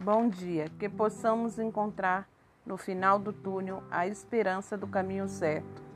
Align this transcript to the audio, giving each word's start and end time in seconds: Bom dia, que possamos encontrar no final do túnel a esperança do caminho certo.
Bom 0.00 0.28
dia, 0.28 0.66
que 0.78 0.88
possamos 0.88 1.58
encontrar 1.58 2.28
no 2.64 2.76
final 2.76 3.18
do 3.18 3.32
túnel 3.32 3.82
a 3.90 4.06
esperança 4.06 4.78
do 4.78 4.86
caminho 4.86 5.26
certo. 5.28 5.87